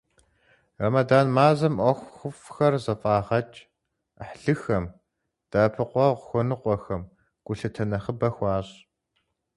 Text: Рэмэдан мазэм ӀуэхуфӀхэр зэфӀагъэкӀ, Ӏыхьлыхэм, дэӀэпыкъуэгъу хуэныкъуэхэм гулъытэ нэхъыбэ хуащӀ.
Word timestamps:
Рэмэдан 0.81 1.27
мазэм 1.35 1.75
ӀуэхуфӀхэр 1.83 2.73
зэфӀагъэкӀ, 2.83 3.59
Ӏыхьлыхэм, 4.15 4.85
дэӀэпыкъуэгъу 5.51 6.21
хуэныкъуэхэм 6.25 7.01
гулъытэ 7.45 7.83
нэхъыбэ 7.89 8.29
хуащӀ. 8.35 8.75